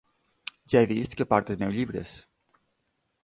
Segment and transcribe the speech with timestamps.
[0.73, 2.17] Ja he vist que porta els meus llibres.